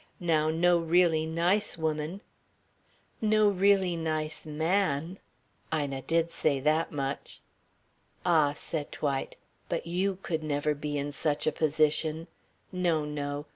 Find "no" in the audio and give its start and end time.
0.49-0.79, 3.37-3.49, 12.73-13.05, 13.05-13.45